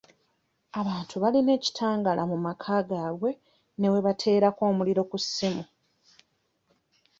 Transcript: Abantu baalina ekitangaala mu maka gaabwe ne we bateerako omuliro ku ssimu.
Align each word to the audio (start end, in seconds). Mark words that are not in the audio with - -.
Abantu 0.79 1.13
baalina 1.21 1.51
ekitangaala 1.57 2.23
mu 2.31 2.37
maka 2.45 2.75
gaabwe 2.89 3.31
ne 3.79 3.87
we 3.91 3.99
bateerako 4.05 4.61
omuliro 4.71 5.01
ku 5.09 5.17
ssimu. 5.23 5.63